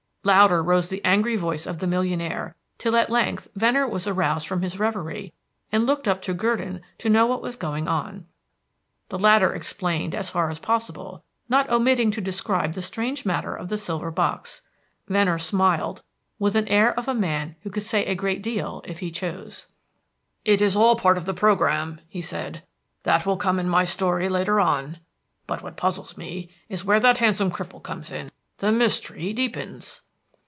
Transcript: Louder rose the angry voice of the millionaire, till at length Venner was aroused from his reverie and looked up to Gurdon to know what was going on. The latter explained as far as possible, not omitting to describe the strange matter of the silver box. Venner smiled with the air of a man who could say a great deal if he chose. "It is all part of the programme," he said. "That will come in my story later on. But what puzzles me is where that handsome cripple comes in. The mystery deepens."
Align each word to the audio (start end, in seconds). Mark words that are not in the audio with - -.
Louder 0.23 0.61
rose 0.61 0.87
the 0.89 1.03
angry 1.03 1.35
voice 1.35 1.65
of 1.65 1.79
the 1.79 1.87
millionaire, 1.87 2.55
till 2.77 2.95
at 2.95 3.09
length 3.09 3.47
Venner 3.55 3.87
was 3.87 4.05
aroused 4.05 4.47
from 4.47 4.61
his 4.61 4.77
reverie 4.77 5.33
and 5.71 5.87
looked 5.87 6.07
up 6.07 6.21
to 6.21 6.35
Gurdon 6.35 6.81
to 6.99 7.09
know 7.09 7.25
what 7.25 7.41
was 7.41 7.55
going 7.55 7.87
on. 7.87 8.27
The 9.09 9.17
latter 9.17 9.51
explained 9.51 10.13
as 10.13 10.29
far 10.29 10.51
as 10.51 10.59
possible, 10.59 11.23
not 11.49 11.71
omitting 11.71 12.11
to 12.11 12.21
describe 12.21 12.73
the 12.73 12.83
strange 12.83 13.25
matter 13.25 13.55
of 13.55 13.69
the 13.69 13.79
silver 13.79 14.11
box. 14.11 14.61
Venner 15.07 15.39
smiled 15.39 16.03
with 16.37 16.53
the 16.53 16.69
air 16.69 16.93
of 16.99 17.07
a 17.07 17.15
man 17.15 17.55
who 17.63 17.71
could 17.71 17.81
say 17.81 18.05
a 18.05 18.13
great 18.13 18.43
deal 18.43 18.83
if 18.85 18.99
he 18.99 19.09
chose. 19.09 19.65
"It 20.45 20.61
is 20.61 20.75
all 20.75 20.95
part 20.95 21.17
of 21.17 21.25
the 21.25 21.33
programme," 21.33 21.99
he 22.07 22.21
said. 22.21 22.63
"That 23.01 23.25
will 23.25 23.37
come 23.37 23.57
in 23.59 23.67
my 23.67 23.85
story 23.85 24.29
later 24.29 24.59
on. 24.59 24.97
But 25.47 25.63
what 25.63 25.77
puzzles 25.77 26.15
me 26.15 26.47
is 26.69 26.85
where 26.85 26.99
that 26.99 27.17
handsome 27.17 27.49
cripple 27.49 27.81
comes 27.81 28.11
in. 28.11 28.29
The 28.57 28.71
mystery 28.71 29.33
deepens." 29.33 30.03